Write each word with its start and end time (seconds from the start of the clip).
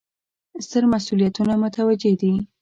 ستر 0.65 0.83
مسوولیتونه 0.91 1.53
متوجه 1.63 2.11
دي. 2.21 2.33